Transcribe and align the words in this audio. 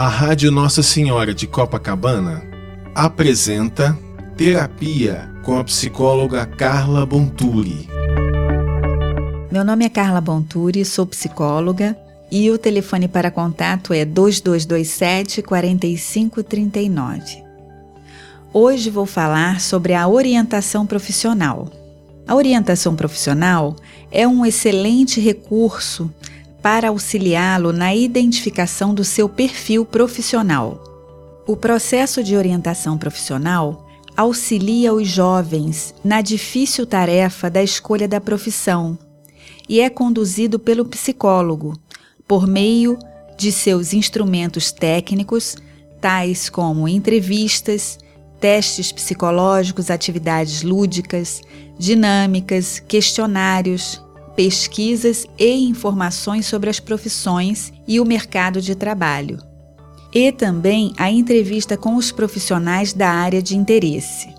A 0.00 0.08
Rádio 0.08 0.50
Nossa 0.50 0.82
Senhora 0.82 1.34
de 1.34 1.46
Copacabana 1.46 2.42
apresenta 2.94 3.94
Terapia 4.34 5.30
com 5.44 5.58
a 5.58 5.64
psicóloga 5.64 6.46
Carla 6.46 7.04
Bonturi. 7.04 7.86
Meu 9.52 9.62
nome 9.62 9.84
é 9.84 9.90
Carla 9.90 10.18
Bonturi, 10.18 10.86
sou 10.86 11.04
psicóloga 11.04 11.94
e 12.32 12.50
o 12.50 12.56
telefone 12.56 13.08
para 13.08 13.30
contato 13.30 13.92
é 13.92 14.06
2227 14.06 15.42
4539. 15.42 17.44
Hoje 18.54 18.88
vou 18.88 19.04
falar 19.04 19.60
sobre 19.60 19.92
a 19.92 20.08
orientação 20.08 20.86
profissional. 20.86 21.68
A 22.26 22.34
orientação 22.34 22.96
profissional 22.96 23.76
é 24.10 24.26
um 24.26 24.46
excelente 24.46 25.20
recurso 25.20 26.10
para 26.62 26.88
auxiliá-lo 26.88 27.72
na 27.72 27.94
identificação 27.94 28.94
do 28.94 29.04
seu 29.04 29.28
perfil 29.28 29.84
profissional. 29.84 30.82
O 31.46 31.56
processo 31.56 32.22
de 32.22 32.36
orientação 32.36 32.98
profissional 32.98 33.86
auxilia 34.16 34.92
os 34.92 35.08
jovens 35.08 35.94
na 36.04 36.20
difícil 36.20 36.86
tarefa 36.86 37.48
da 37.48 37.62
escolha 37.62 38.06
da 38.06 38.20
profissão 38.20 38.98
e 39.68 39.80
é 39.80 39.88
conduzido 39.88 40.58
pelo 40.58 40.84
psicólogo 40.84 41.78
por 42.26 42.46
meio 42.46 42.98
de 43.38 43.50
seus 43.50 43.94
instrumentos 43.94 44.70
técnicos, 44.70 45.56
tais 46.00 46.50
como 46.50 46.86
entrevistas, 46.86 47.98
testes 48.38 48.92
psicológicos, 48.92 49.90
atividades 49.90 50.62
lúdicas, 50.62 51.40
dinâmicas, 51.78 52.78
questionários, 52.80 54.02
pesquisas 54.40 55.26
e 55.38 55.68
informações 55.68 56.46
sobre 56.46 56.70
as 56.70 56.80
profissões 56.80 57.74
e 57.86 58.00
o 58.00 58.06
mercado 58.06 58.58
de 58.62 58.74
trabalho. 58.74 59.38
E 60.14 60.32
também 60.32 60.94
a 60.96 61.10
entrevista 61.10 61.76
com 61.76 61.94
os 61.94 62.10
profissionais 62.10 62.94
da 62.94 63.10
área 63.10 63.42
de 63.42 63.54
interesse. 63.54 64.34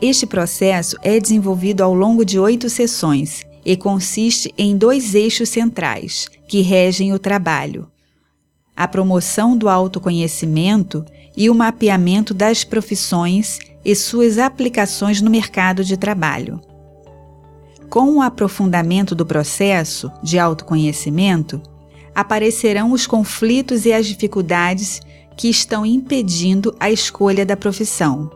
Este 0.00 0.24
processo 0.26 0.96
é 1.02 1.20
desenvolvido 1.20 1.82
ao 1.82 1.92
longo 1.92 2.24
de 2.24 2.38
oito 2.38 2.70
sessões 2.70 3.44
e 3.62 3.76
consiste 3.76 4.54
em 4.56 4.74
dois 4.74 5.14
eixos 5.14 5.50
centrais 5.50 6.30
que 6.48 6.62
regem 6.62 7.12
o 7.12 7.18
trabalho: 7.18 7.90
a 8.74 8.88
promoção 8.88 9.54
do 9.54 9.68
autoconhecimento 9.68 11.04
e 11.36 11.50
o 11.50 11.54
mapeamento 11.54 12.32
das 12.32 12.64
profissões 12.64 13.58
e 13.84 13.94
suas 13.94 14.38
aplicações 14.38 15.20
no 15.20 15.30
mercado 15.30 15.84
de 15.84 15.98
trabalho. 15.98 16.58
Com 17.88 18.16
o 18.16 18.22
aprofundamento 18.22 19.14
do 19.14 19.24
processo 19.24 20.10
de 20.22 20.38
autoconhecimento, 20.38 21.60
aparecerão 22.14 22.92
os 22.92 23.06
conflitos 23.06 23.84
e 23.86 23.92
as 23.92 24.06
dificuldades 24.06 25.00
que 25.36 25.48
estão 25.48 25.84
impedindo 25.84 26.74
a 26.80 26.90
escolha 26.90 27.44
da 27.44 27.56
profissão. 27.56 28.30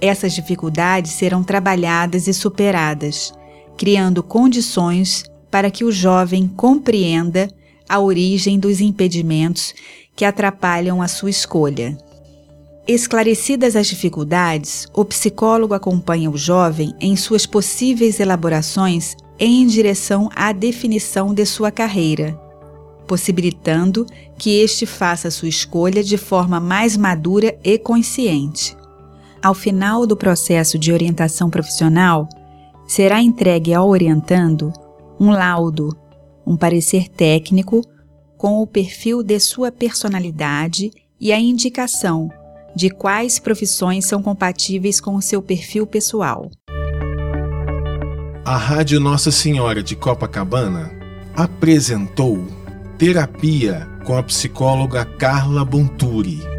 Essas 0.00 0.32
dificuldades 0.32 1.12
serão 1.12 1.44
trabalhadas 1.44 2.26
e 2.26 2.34
superadas, 2.34 3.32
criando 3.76 4.22
condições 4.22 5.24
para 5.50 5.70
que 5.70 5.84
o 5.84 5.92
jovem 5.92 6.48
compreenda 6.48 7.48
a 7.88 8.00
origem 8.00 8.58
dos 8.58 8.80
impedimentos 8.80 9.74
que 10.16 10.24
atrapalham 10.24 11.00
a 11.00 11.08
sua 11.08 11.30
escolha. 11.30 11.96
Esclarecidas 12.86 13.76
as 13.76 13.86
dificuldades, 13.86 14.86
o 14.92 15.06
psicólogo 15.06 15.72
acompanha 15.72 16.30
o 16.30 16.36
jovem 16.36 16.94
em 17.00 17.16
suas 17.16 17.46
possíveis 17.46 18.20
elaborações 18.20 19.16
em 19.38 19.66
direção 19.66 20.28
à 20.36 20.52
definição 20.52 21.32
de 21.32 21.46
sua 21.46 21.70
carreira, 21.70 22.38
possibilitando 23.06 24.04
que 24.36 24.60
este 24.60 24.84
faça 24.84 25.30
sua 25.30 25.48
escolha 25.48 26.04
de 26.04 26.18
forma 26.18 26.60
mais 26.60 26.94
madura 26.94 27.58
e 27.64 27.78
consciente. 27.78 28.76
Ao 29.42 29.54
final 29.54 30.06
do 30.06 30.14
processo 30.14 30.78
de 30.78 30.92
orientação 30.92 31.48
profissional, 31.48 32.28
será 32.86 33.22
entregue 33.22 33.72
ao 33.72 33.88
orientando 33.88 34.70
um 35.18 35.30
laudo, 35.30 35.96
um 36.46 36.54
parecer 36.54 37.08
técnico 37.08 37.80
com 38.36 38.60
o 38.60 38.66
perfil 38.66 39.22
de 39.22 39.40
sua 39.40 39.72
personalidade 39.72 40.90
e 41.18 41.32
a 41.32 41.40
indicação 41.40 42.28
de 42.74 42.90
quais 42.90 43.38
profissões 43.38 44.06
são 44.06 44.22
compatíveis 44.22 45.00
com 45.00 45.14
o 45.14 45.22
seu 45.22 45.42
perfil 45.42 45.86
pessoal. 45.86 46.50
A 48.44 48.56
Rádio 48.56 49.00
Nossa 49.00 49.30
Senhora 49.30 49.82
de 49.82 49.96
Copacabana 49.96 50.92
apresentou 51.34 52.46
Terapia 52.98 53.88
com 54.04 54.16
a 54.16 54.22
psicóloga 54.22 55.04
Carla 55.04 55.64
Bonturi. 55.64 56.53